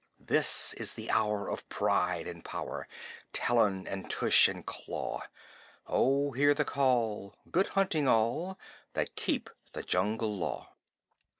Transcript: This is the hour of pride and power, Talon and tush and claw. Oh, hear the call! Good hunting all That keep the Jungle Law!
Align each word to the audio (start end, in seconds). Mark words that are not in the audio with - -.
This 0.25 0.73
is 0.73 0.95
the 0.95 1.11
hour 1.11 1.47
of 1.47 1.69
pride 1.69 2.25
and 2.27 2.43
power, 2.43 2.87
Talon 3.33 3.85
and 3.85 4.09
tush 4.09 4.47
and 4.47 4.65
claw. 4.65 5.21
Oh, 5.85 6.31
hear 6.31 6.55
the 6.55 6.65
call! 6.65 7.35
Good 7.51 7.67
hunting 7.77 8.07
all 8.07 8.57
That 8.93 9.15
keep 9.15 9.47
the 9.73 9.83
Jungle 9.83 10.35
Law! 10.35 10.73